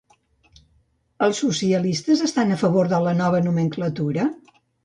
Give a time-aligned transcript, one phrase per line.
[1.27, 4.31] Els socialistes estan a favor de la nova nomenclatura?